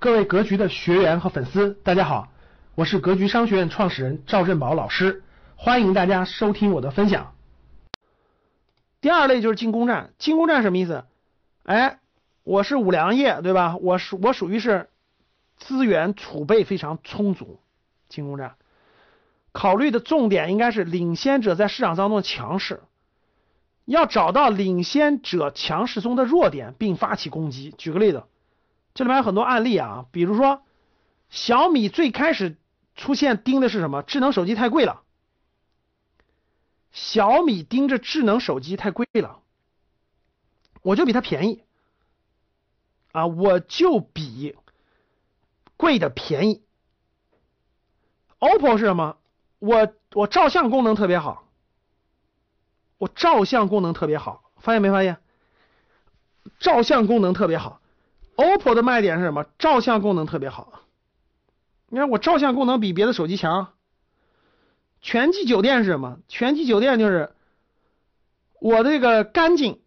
[0.00, 2.28] 各位格局的学员和粉丝，大家好，
[2.76, 5.24] 我是格局商学院创始人赵振宝老师，
[5.56, 7.34] 欢迎大家收听我的分享。
[9.00, 11.04] 第二类就是进攻战，进攻战什么意思？
[11.64, 11.98] 哎，
[12.44, 13.76] 我是五粮液，对吧？
[13.76, 14.88] 我属我属于是
[15.56, 17.58] 资源储备非常充足，
[18.08, 18.54] 进攻战
[19.50, 22.82] 考虑的重点应该是领先者在市场当中的强势，
[23.84, 27.74] 要找到领先者强势中的弱点，并发起攻击。
[27.76, 28.22] 举个例子。
[28.98, 30.64] 这里面有很多案例啊，比如说
[31.30, 32.56] 小米最开始
[32.96, 34.02] 出现盯的是什么？
[34.02, 35.04] 智能手机太贵了。
[36.90, 39.40] 小米盯着智能手机太贵了，
[40.82, 41.62] 我就比它便宜
[43.12, 44.56] 啊，我就比
[45.76, 46.64] 贵的便宜。
[48.40, 49.16] OPPO 是什么？
[49.60, 51.46] 我我照相功能特别好，
[52.96, 55.18] 我照相功能特别好，发现没发现？
[56.58, 57.80] 照相功能特别好。
[58.38, 59.46] OPPO 的卖点是什么？
[59.58, 60.84] 照相功能特别好。
[61.88, 63.72] 你看我照相功能比别的手机强。
[65.00, 66.20] 全季酒店是什么？
[66.28, 67.32] 全季酒店就是
[68.60, 69.80] 我这个干净，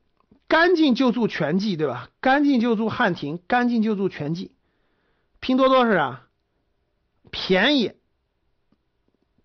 [0.50, 2.10] 干净就住全季，对吧？
[2.20, 4.52] 干净就住汉庭，干净就住全季。
[5.40, 6.24] 拼多多是啥，
[7.32, 7.94] 便宜。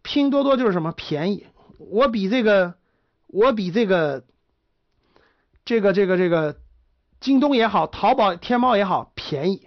[0.03, 0.91] 拼多多就是什么？
[0.91, 1.47] 便宜。
[1.79, 2.75] 我比这个，
[3.29, 4.25] 我比这个，
[5.65, 6.57] 这个这个这个。
[7.21, 9.67] 京东也好，淘宝、天猫也好，便宜，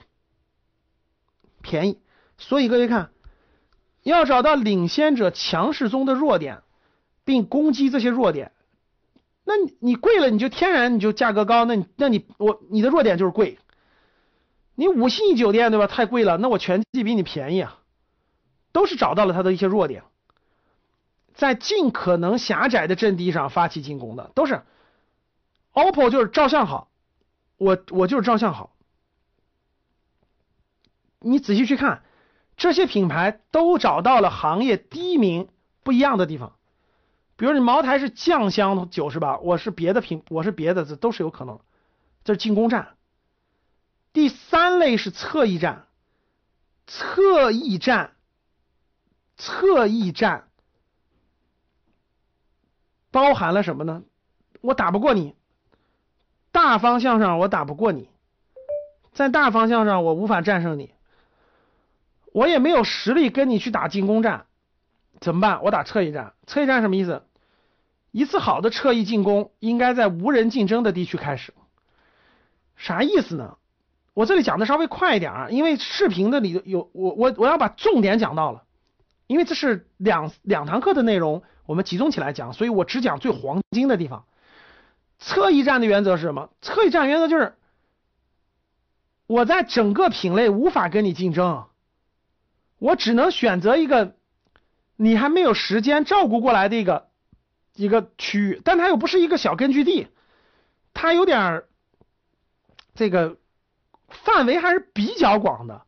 [1.62, 2.00] 便宜。
[2.38, 3.12] 所以各位看，
[4.04, 6.64] 要找到领先者强势中的弱点，
[7.26, 8.52] 并攻击这些弱点。
[9.44, 13.58] 那你贵了，你就天然你就价格高，那你那你我你的弱点就是贵。
[14.76, 15.88] 你五星级酒店对吧？
[15.88, 17.80] 太贵了，那我全季比你便宜啊。
[18.72, 20.04] 都是找到了它的一些弱点，
[21.34, 24.62] 在尽可能狭窄的阵地上发起进攻的，都是。
[25.74, 26.89] OPPO 就是照相好。
[27.60, 28.76] 我我就是照相好，
[31.20, 32.04] 你仔细去看，
[32.56, 35.50] 这些品牌都找到了行业第一名
[35.84, 36.56] 不一样的地方。
[37.36, 39.38] 比如你茅台是酱香酒是吧？
[39.40, 41.60] 我是别的品，我是别的，这都是有可能。
[42.24, 42.96] 这是进攻战。
[44.14, 45.88] 第三类是侧翼战，
[46.88, 48.16] 侧翼战，
[49.38, 50.50] 侧翼战
[53.12, 54.04] 包含了什么呢？
[54.62, 55.36] 我打不过你。
[56.52, 58.10] 大方向上我打不过你，
[59.14, 60.94] 在大方向上我无法战胜你，
[62.34, 64.46] 我也没有实力跟你去打进攻战，
[65.20, 65.64] 怎么办？
[65.64, 66.34] 我打侧翼战。
[66.48, 67.24] 侧翼战什么意思？
[68.12, 71.54] 一次好的侧翼进攻应该在无人竞争的地区开始。
[72.76, 73.58] 啥意思呢？
[74.16, 78.64] 我这里讲的稍微快一点啊，因为视频的里有我我我要把重点讲到了，
[79.28, 84.26] 因为这是两两堂课的内容，我们集中起来讲，所以我只讲最黄金的地方。
[85.20, 86.50] 侧翼战的原则是什么？
[86.62, 87.56] 侧翼战原则就是，
[89.28, 91.68] 我在整个品类无法跟你竞争，
[92.78, 94.16] 我只能选择一个
[94.96, 97.10] 你还没有时间照顾过来的一个
[97.76, 100.08] 一个区域，但它又不是一个小根据地，
[100.94, 101.64] 它有点
[102.96, 103.38] 这个
[104.08, 105.84] 范围还是比较广的，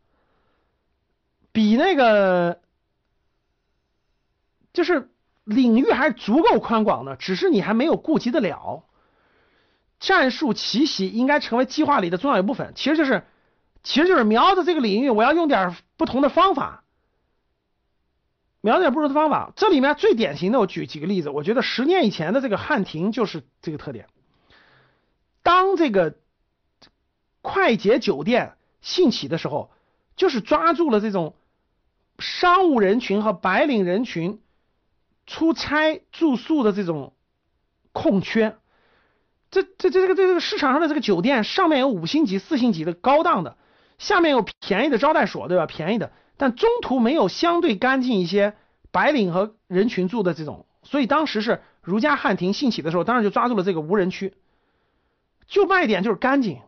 [1.54, 2.62] 比那个
[4.74, 5.10] 就是
[5.46, 8.84] 领域还是足够宽广的，只是你还没有顾及得了。
[10.02, 13.24] 战术奇袭应该成为计划里的重要一部分，其实就是，
[13.84, 16.84] 其实就是瞄着这个领域，我要用点不同的方法，
[18.62, 19.54] 瞄点不同的方法。
[19.56, 24.08] 这里面最典型的，我举几个例子，我觉得十年以前的这个汉庭就是这个特点。
[25.44, 26.16] 当这个
[27.44, 29.70] 快捷酒店兴起的时候，
[30.16, 31.36] 就是抓住了这种
[32.18, 34.42] 商务人群和白领人群
[35.28, 37.14] 出差住宿的这种
[37.92, 38.58] 空缺。
[39.52, 43.58] 这这这这个这个市场上的这个酒店，上面有五星级、四星级的高档的，
[44.00, 45.66] 下面有便宜的招待所，对吧？
[45.66, 48.54] 便宜的，但中途没有相对干净一些
[48.92, 54.34] 白领和人群住的这种，所以当时是如家汉庭兴起的时候，当然就抓住了这个无人区，
[55.48, 56.62] 就卖点就是干净。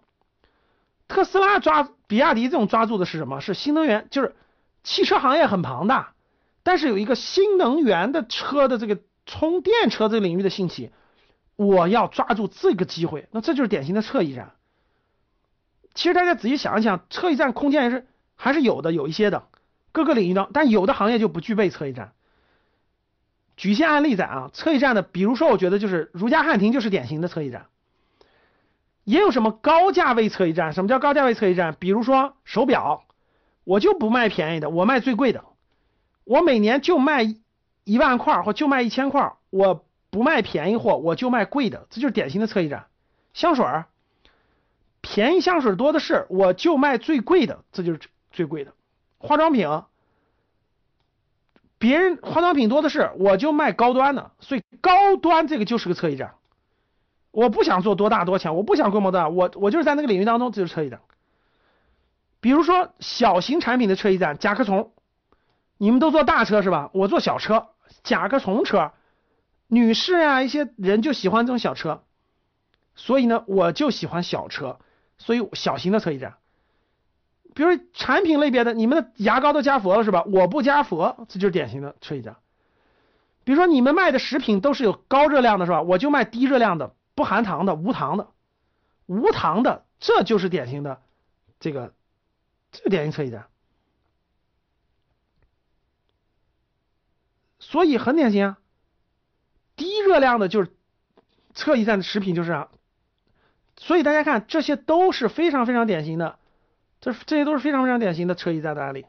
[1.07, 3.39] 特斯拉抓比亚迪这种抓住的是什么？
[3.39, 4.35] 是新能源，就是
[4.83, 6.13] 汽车行业很庞大，
[6.63, 10.91] 但是有一个新能源的车的这个充电车这个领域的兴起。
[11.55, 14.53] 我要抓住这个机会，那这就是典型的侧翼战。
[15.94, 19.47] 其实大家仔细想一想，侧翼战空间还是还是有的，有一些的
[19.91, 22.13] 各个领域的，但有的行业就不具备侧翼战。
[23.55, 27.67] 举一些案例在啊，侧翼战的，比如说，我觉得就是如家汉庭就是典型的侧翼战。
[29.03, 30.73] 也有什么高价位侧翼战？
[30.73, 31.75] 什么叫高价位侧翼战？
[31.77, 33.03] 比如说手表，
[33.63, 35.44] 我就不卖便宜的，我卖最贵的，
[36.23, 37.35] 我每年就卖
[37.83, 39.85] 一万块或就卖一千块，我。
[40.13, 42.86] 不卖便宜货，我就卖贵的，这就是典型的侧翼战。
[43.33, 43.88] 香水儿，
[45.01, 48.00] 便宜香水多的是，我就卖最贵的，这就是
[48.31, 48.74] 最贵的。
[49.18, 49.68] 化妆品，
[51.80, 56.36] 别人化妆品多的是，我就卖高端的，所以高端这个就是个侧翼战。
[57.31, 61.01] 我不想做多大多强，我不想规模大，我我就是在那个领域当中这就是侧翼战。
[62.39, 64.92] 比如说小型产品的车翼战，甲壳虫，
[65.80, 66.92] 你们都坐大车是吧？
[66.94, 67.69] 我坐小车，
[68.04, 68.92] 甲壳虫车，
[69.73, 72.03] 女士啊，一些人就喜欢这种小车，
[72.95, 74.79] 所以呢，我就喜欢小车，
[75.17, 76.37] 所以小型的车一战。
[77.55, 80.23] 比如产品类别的，你们的牙膏都加氟了是吧？
[80.23, 82.37] 我不加氟，这就是典型的车一战。
[83.43, 85.81] 比如说你们卖的食品都是有高热量的是吧？
[85.81, 86.95] 我就卖低热量的。
[87.15, 88.31] 不含糖的、无糖的、
[89.05, 90.99] 无糖的，这就是典型的
[91.59, 91.93] 这个
[92.71, 93.45] 这个典型侧翼战。
[97.59, 98.57] 所以很典型啊，
[100.05, 100.71] 热量的就是
[101.53, 102.67] 侧翼战的食品就是啊。
[103.77, 106.38] 所以大家看，这些都是非常非常典型的，
[107.01, 109.05] 这这些都是非常非常典型的车翼站的案例。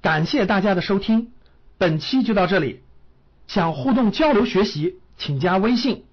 [0.00, 1.32] 感谢大家的收听，
[1.78, 2.82] 本期就到这里。
[3.48, 6.04] 想互动交流学习，请加微信。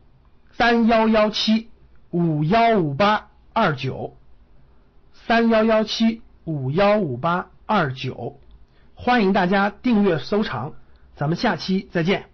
[0.51, 1.69] 三幺幺七
[2.11, 4.17] 五幺五八二九，
[5.13, 8.39] 三幺幺七五幺五八二九，
[8.95, 10.73] 欢迎大家订阅收藏，
[11.15, 12.32] 咱们下期再见。